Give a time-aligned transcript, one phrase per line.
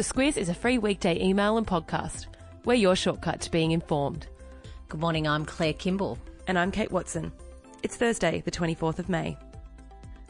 [0.00, 2.24] The Squiz is a free weekday email and podcast.
[2.64, 4.28] We're your shortcut to being informed.
[4.88, 6.16] Good morning, I'm Claire Kimball.
[6.46, 7.30] And I'm Kate Watson.
[7.82, 9.36] It's Thursday, the 24th of May.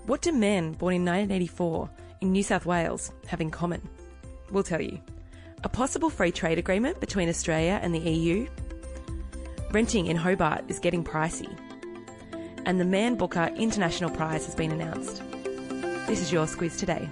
[0.06, 1.88] What do men born in 1984
[2.20, 3.88] in New South Wales have in common?
[4.50, 4.98] We'll tell you.
[5.62, 8.48] A possible free trade agreement between Australia and the EU.
[9.70, 11.56] Renting in Hobart is getting pricey.
[12.66, 15.22] And the Man Booker International Prize has been announced.
[16.08, 17.08] This is your Squiz today.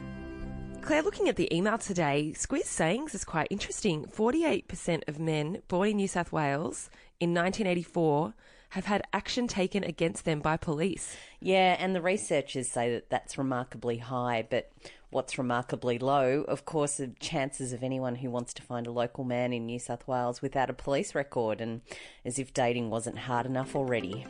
[0.89, 4.07] Claire, looking at the email today, Squiz Sayings is quite interesting.
[4.07, 6.89] 48% of men born in New South Wales
[7.21, 8.33] in 1984
[8.71, 11.15] have had action taken against them by police.
[11.41, 14.73] Yeah, and the researchers say that that's remarkably high, but
[15.11, 19.25] what's remarkably low, of course, the chances of anyone who wants to find a local
[19.25, 21.83] man in New South Wales without a police record, and
[22.25, 24.25] as if dating wasn't hard enough already.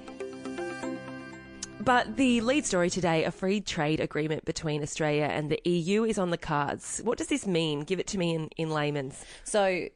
[1.81, 6.19] But the lead story today, a free trade agreement between Australia and the EU, is
[6.19, 7.01] on the cards.
[7.05, 7.81] What does this mean?
[7.81, 9.25] Give it to me in, in layman's.
[9.45, 9.89] So,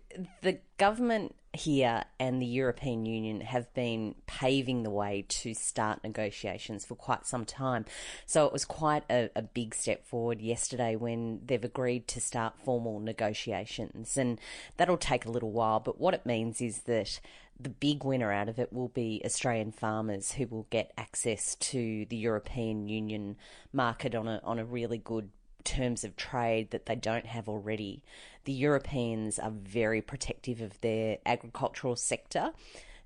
[0.43, 6.85] the government here and the European Union have been paving the way to start negotiations
[6.87, 7.85] for quite some time.
[8.25, 12.55] So it was quite a, a, big step forward yesterday when they've agreed to start
[12.65, 14.17] formal negotiations.
[14.17, 14.41] And
[14.79, 17.21] that'll take a little while, but what it means is that
[17.59, 22.07] the big winner out of it will be Australian farmers who will get access to
[22.09, 23.37] the European Union
[23.73, 25.31] market on a on a really good
[25.65, 28.03] terms of trade that they don't have already.
[28.45, 32.53] The Europeans are very protective of their agricultural sector.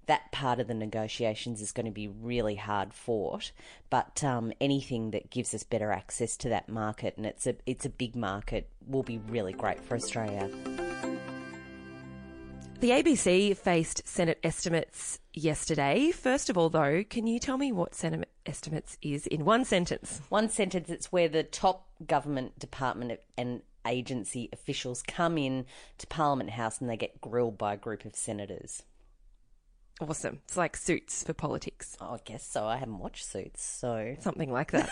[0.06, 3.50] That part of the negotiations is going to be really hard fought,
[3.90, 7.84] but um, anything that gives us better access to that market, and it's a it's
[7.84, 10.48] a big market, will be really great for Australia.
[12.78, 16.10] The ABC faced Senate estimates yesterday.
[16.10, 20.20] First of all, though, can you tell me what Senate estimates is in one sentence?
[20.28, 25.64] One sentence, it's where the top government department and agency officials come in
[25.96, 28.82] to Parliament House and they get grilled by a group of senators.
[30.00, 30.40] Awesome.
[30.44, 31.96] It's like suits for politics.
[32.00, 32.66] Oh, I guess so.
[32.66, 34.16] I haven't watched Suits, so.
[34.20, 34.90] Something like that.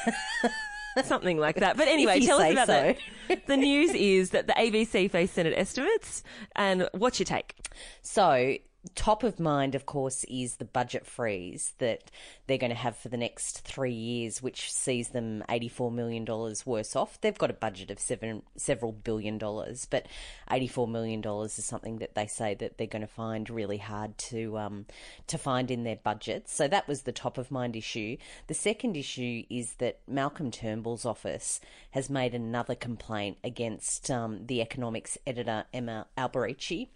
[1.05, 1.77] Something like that.
[1.77, 2.95] But anyway, tell us about so.
[3.29, 3.47] that.
[3.47, 6.23] The news is that the ABC faced Senate estimates,
[6.57, 7.55] and what's your take?
[8.01, 8.57] So
[8.95, 12.11] top of mind, of course, is the budget freeze that
[12.47, 16.25] they're going to have for the next three years, which sees them $84 million
[16.67, 17.21] worse off.
[17.21, 20.07] They've got a budget of seven, several billion dollars, but
[20.51, 24.59] $84 million is something that they say that they're going to find really hard to,
[24.59, 24.87] um,
[25.29, 26.49] to find in their budget.
[26.49, 28.17] So that was the top of mind issue.
[28.49, 31.61] The second issue is that Malcolm Turnbull's office
[31.93, 36.89] has made another complaint against um, the economics editor, Emma Alberici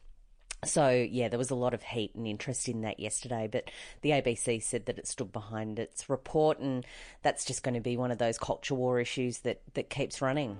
[0.65, 3.71] so, yeah, there was a lot of heat and interest in that yesterday, but
[4.03, 6.85] the ABC said that it stood behind its report, and
[7.23, 10.57] that's just going to be one of those culture war issues that, that keeps running.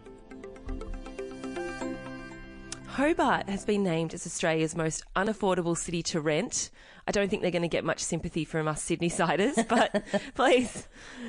[2.87, 6.71] Hobart has been named as Australia's most unaffordable city to rent.
[7.09, 10.05] I don't think they're going to get much sympathy from us Sydney siders, but
[10.35, 10.87] please,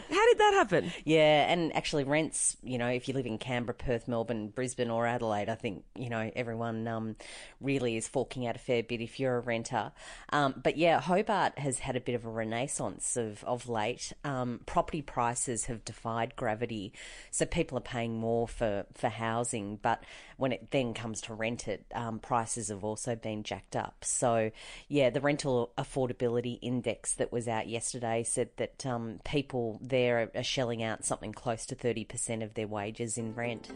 [0.09, 0.91] how did that happen?
[1.05, 5.07] Yeah, and actually, rents, you know, if you live in Canberra, Perth, Melbourne, Brisbane, or
[5.07, 7.15] Adelaide, I think, you know, everyone um,
[7.61, 9.93] really is forking out a fair bit if you're a renter.
[10.33, 14.11] Um, but yeah, Hobart has had a bit of a renaissance of, of late.
[14.25, 16.91] Um, property prices have defied gravity,
[17.31, 20.03] so people are paying more for, for housing, but
[20.35, 24.03] when it then comes to rent, it, um, prices have also been jacked up.
[24.03, 24.51] So,
[24.89, 30.43] yeah, the rental affordability index that was out yesterday said that um, people there are
[30.43, 33.69] shelling out something close to 30% of their wages in rent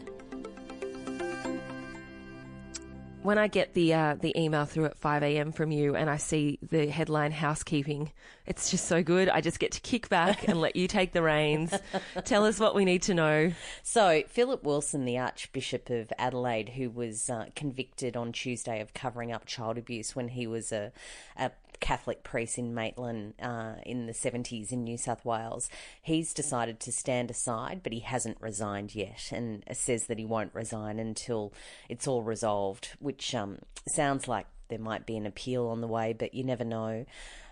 [3.24, 5.50] when I get the uh, the email through at 5 a.m.
[5.50, 8.12] from you and I see the headline housekeeping,
[8.46, 9.30] it's just so good.
[9.30, 11.74] I just get to kick back and let you take the reins.
[12.24, 13.52] Tell us what we need to know.
[13.82, 19.32] So, Philip Wilson, the Archbishop of Adelaide, who was uh, convicted on Tuesday of covering
[19.32, 20.92] up child abuse when he was a,
[21.38, 21.50] a
[21.80, 25.68] Catholic priest in Maitland uh, in the 70s in New South Wales.
[26.02, 30.54] He's decided to stand aside, but he hasn't resigned yet and says that he won't
[30.54, 31.52] resign until
[31.88, 36.12] it's all resolved, which um, sounds like there might be an appeal on the way,
[36.12, 37.04] but you never know.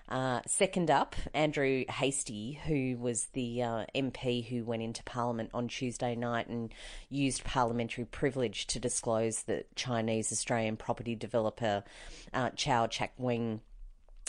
[0.08, 5.69] Uh, second up, Andrew Hastie, who was the uh, MP who went into Parliament on
[5.69, 6.72] Tuesday night and
[7.08, 11.82] used parliamentary privilege to disclose that Chinese Australian property developer
[12.34, 13.62] uh, Chau Chak Wing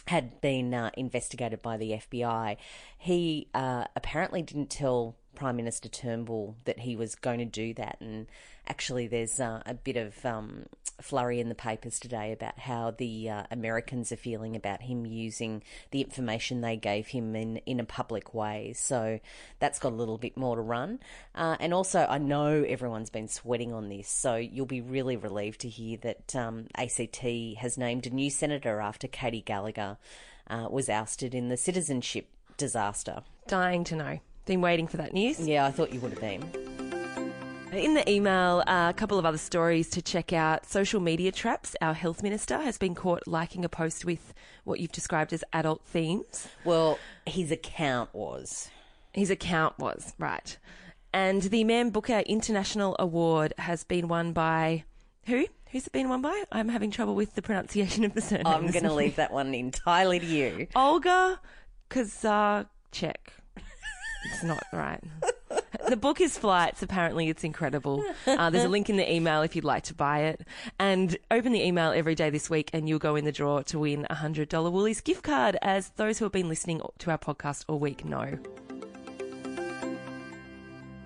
[0.08, 2.58] had been uh, investigated by the FBI.
[2.98, 7.97] He uh, apparently didn't tell Prime Minister Turnbull that he was going to do that,
[8.00, 8.27] and
[8.68, 10.65] actually, there's uh, a bit of um,
[11.01, 15.63] flurry in the papers today about how the uh, Americans are feeling about him using
[15.91, 18.74] the information they gave him in, in a public way.
[18.75, 19.19] So
[19.59, 21.00] that's got a little bit more to run.
[21.35, 25.62] Uh, and also, I know everyone's been sweating on this, so you'll be really relieved
[25.62, 27.24] to hear that um, ACT
[27.57, 29.97] has named a new senator after Katy Gallagher
[30.47, 32.27] uh, was ousted in the citizenship
[32.57, 33.24] disaster.
[33.47, 34.19] Dying to know.
[34.45, 35.40] Been waiting for that news.
[35.40, 36.44] Yeah, I thought you would have been.
[37.72, 40.66] In the email, uh, a couple of other stories to check out.
[40.66, 41.75] Social media traps.
[41.81, 45.81] Our health minister has been caught liking a post with what you've described as adult
[45.86, 46.48] themes.
[46.66, 48.69] Well, his account was.
[49.12, 50.57] His account was, right.
[51.13, 54.84] And the Man Booker International Award has been won by
[55.25, 55.45] who?
[55.72, 56.44] Who's it been won by?
[56.51, 58.45] I'm having trouble with the pronunciation of the surname.
[58.45, 60.68] I'm going to leave that one entirely to you.
[60.75, 61.40] Olga
[61.90, 63.16] Kazarchek.
[64.25, 65.00] It's not right.
[65.90, 66.81] the book is Flights.
[66.81, 68.04] Apparently, it's incredible.
[68.25, 70.42] Uh, there's a link in the email if you'd like to buy it.
[70.80, 73.80] And open the email every day this week, and you'll go in the draw to
[73.80, 77.66] win a $100 Woolies gift card, as those who have been listening to our podcast
[77.68, 78.40] all week know.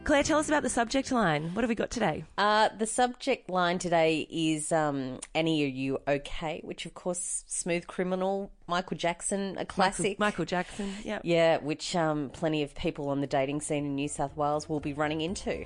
[0.07, 1.54] Claire, tell us about the subject line.
[1.54, 2.24] What have we got today?
[2.38, 6.62] Uh, the subject line today is um, Annie, are you okay?
[6.63, 10.18] Which, of course, Smooth Criminal, Michael Jackson, a classic.
[10.18, 11.19] Michael, Michael Jackson, yeah.
[11.25, 14.80] Yeah, which um, plenty of people on the dating scene in New South Wales will
[14.80, 15.65] be running into.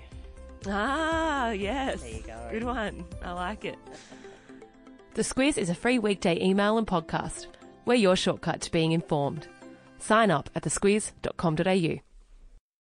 [0.65, 2.01] Ah, yes.
[2.01, 2.47] There you go.
[2.49, 3.05] Good one.
[3.23, 3.77] I like it.
[5.13, 7.45] The Squiz is a free weekday email and podcast.
[7.85, 9.47] We're your shortcut to being informed.
[9.99, 12.10] Sign up at thesquiz.com.au.